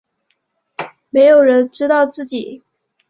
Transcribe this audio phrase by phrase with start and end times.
[1.11, 2.63] 没有人知道自己